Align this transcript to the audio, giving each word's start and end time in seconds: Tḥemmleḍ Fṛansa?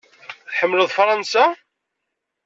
Tḥemmleḍ 0.51 0.89
Fṛansa? 0.97 1.45